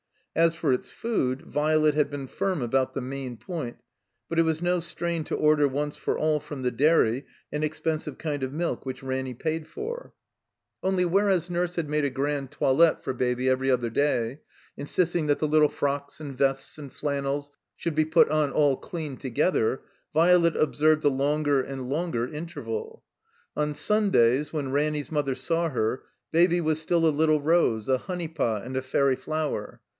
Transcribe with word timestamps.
As 0.35 0.55
for 0.55 0.71
its 0.73 0.89
food, 0.89 1.41
Violet 1.41 1.93
had 1.93 2.09
been 2.09 2.25
firm 2.25 2.61
about 2.61 2.93
the 2.93 3.01
main 3.01 3.35
point, 3.35 3.77
but 4.29 4.39
it 4.39 4.43
was 4.43 4.61
no 4.61 4.79
strain 4.79 5.25
to 5.25 5.35
order 5.35 5.67
once 5.67 5.95
for 5.97 6.17
all 6.17 6.39
from 6.39 6.61
the 6.61 6.71
dairy 6.71 7.25
an 7.51 7.61
expensive 7.63 8.17
kind 8.17 8.41
of 8.41 8.53
milk 8.53 8.83
which 8.85 9.03
Ranny 9.03 9.33
paid 9.35 9.67
for. 9.67 9.95
i66 10.01 10.01
THE 10.01 10.07
COMBINED 10.07 10.95
MAZE 10.95 11.05
Only, 11.05 11.05
whereas 11.05 11.49
Ntirse 11.49 11.75
had 11.75 11.89
made 11.89 12.05
a 12.05 12.09
Grand 12.09 12.49
Toilette 12.49 13.03
for 13.03 13.13
Baby 13.13 13.49
every 13.49 13.69
other 13.69 13.89
day, 13.91 14.39
insisting 14.77 15.27
that 15.27 15.37
the 15.39 15.49
little 15.49 15.69
frocks 15.69 16.19
and 16.21 16.35
vests 16.35 16.77
and 16.79 16.91
flannels 16.91 17.51
should 17.75 17.93
be 17.93 18.05
put 18.05 18.29
on 18.29 18.53
aU 18.55 18.77
dean 18.91 19.17
together, 19.17 19.81
Violet 20.15 20.55
observed 20.55 21.03
a 21.03 21.09
longer 21.09 21.61
and 21.61 21.89
longer 21.89 22.25
interval. 22.25 23.03
On 23.57 23.73
Sundays, 23.75 24.53
when 24.53 24.71
Ranny's 24.71 25.11
mother 25.11 25.35
saw 25.35 25.69
her. 25.69 26.03
Baby 26.31 26.61
was 26.61 26.79
still 26.81 27.05
a 27.05 27.09
Little 27.11 27.41
Rose, 27.41 27.89
a 27.89 27.99
Hone3rix>t, 27.99 28.65
and 28.65 28.77
a 28.77 28.81
Fairy 28.81 29.17
Flower. 29.17 29.81